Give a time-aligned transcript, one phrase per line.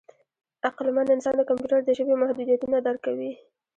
[0.67, 3.31] عقلمن انسان د کمپیوټر د ژبې محدودیتونه درک کوي.